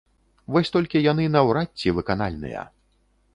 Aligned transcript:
Вось 0.53 0.71
толькі 0.75 1.01
яны 1.11 1.27
наўрад 1.35 1.69
ці 1.83 1.93
выканальныя. 1.99 2.65